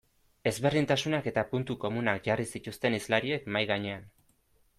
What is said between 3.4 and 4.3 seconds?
mahai gainean.